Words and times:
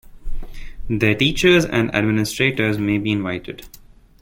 Their 0.89 1.13
teachers 1.13 1.63
and 1.63 1.93
administrators 1.93 2.79
may 2.79 2.97
be 2.97 3.11
invited. 3.11 3.65